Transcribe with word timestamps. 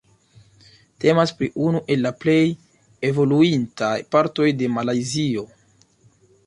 Temas 1.03 1.33
pri 1.41 1.49
unu 1.65 1.81
el 1.97 2.01
la 2.05 2.13
plej 2.23 2.39
evoluintaj 3.11 3.95
partoj 4.17 4.51
de 4.63 4.73
Malajzio. 4.79 5.47